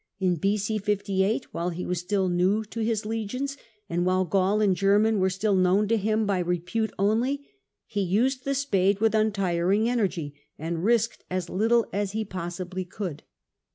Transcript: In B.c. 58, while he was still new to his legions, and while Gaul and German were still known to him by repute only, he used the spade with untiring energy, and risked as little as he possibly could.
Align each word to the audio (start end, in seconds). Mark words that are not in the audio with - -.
In 0.19 0.37
B.c. 0.37 0.79
58, 0.79 1.53
while 1.53 1.69
he 1.69 1.85
was 1.85 1.99
still 1.99 2.27
new 2.27 2.63
to 2.65 2.79
his 2.79 3.05
legions, 3.05 3.55
and 3.87 4.03
while 4.03 4.25
Gaul 4.25 4.59
and 4.59 4.75
German 4.75 5.19
were 5.19 5.29
still 5.29 5.53
known 5.53 5.87
to 5.89 5.95
him 5.95 6.25
by 6.25 6.39
repute 6.39 6.91
only, 6.97 7.47
he 7.85 8.01
used 8.01 8.43
the 8.43 8.55
spade 8.55 8.99
with 8.99 9.13
untiring 9.13 9.87
energy, 9.87 10.33
and 10.57 10.83
risked 10.83 11.23
as 11.29 11.51
little 11.51 11.85
as 11.93 12.13
he 12.13 12.25
possibly 12.25 12.83
could. 12.83 13.21